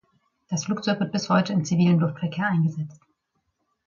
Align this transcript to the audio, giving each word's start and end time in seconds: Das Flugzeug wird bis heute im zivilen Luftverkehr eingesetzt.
Das 0.49 0.65
Flugzeug 0.65 0.99
wird 0.99 1.11
bis 1.11 1.29
heute 1.29 1.53
im 1.53 1.63
zivilen 1.63 1.99
Luftverkehr 1.99 2.47
eingesetzt. 2.47 3.01